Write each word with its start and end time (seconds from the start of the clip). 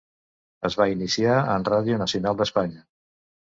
Es 0.69 0.77
va 0.79 0.87
iniciar 0.93 1.35
en 1.57 1.67
Ràdio 1.69 2.01
Nacional 2.07 2.43
d'Espanya. 2.43 2.85